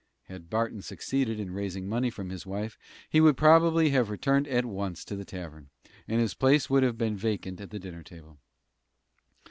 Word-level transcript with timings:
Had 0.23 0.49
Barton 0.49 0.81
succeeded 0.81 1.39
in 1.39 1.51
raising 1.53 1.87
money 1.87 2.09
from 2.09 2.31
his 2.31 2.43
wife, 2.43 2.75
he 3.07 3.21
would 3.21 3.37
probably 3.37 3.91
have 3.91 4.09
returned 4.09 4.47
at 4.47 4.65
once 4.65 5.05
to 5.05 5.15
the 5.15 5.23
tavern, 5.25 5.69
and 6.07 6.19
his 6.19 6.33
place 6.33 6.71
would 6.71 6.81
have 6.81 6.97
been 6.97 7.15
vacant 7.15 7.61
at 7.61 7.69
the 7.69 7.77
dinner 7.77 8.01
table. 8.01 8.39